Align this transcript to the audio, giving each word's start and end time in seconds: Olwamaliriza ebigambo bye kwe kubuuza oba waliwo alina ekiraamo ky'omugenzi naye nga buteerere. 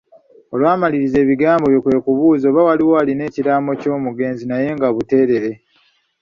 Olwamaliriza 0.53 1.17
ebigambo 1.23 1.65
bye 1.67 1.81
kwe 1.83 1.97
kubuuza 2.05 2.45
oba 2.47 2.67
waliwo 2.67 2.93
alina 3.01 3.23
ekiraamo 3.29 3.71
ky'omugenzi 3.81 4.43
naye 4.47 4.69
nga 4.75 4.87
buteerere. 4.95 5.51